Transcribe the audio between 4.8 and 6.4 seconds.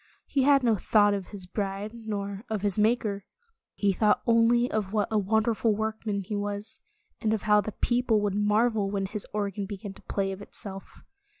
what a wonderful workman he